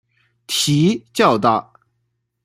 [0.47, 1.71] 蹄较大。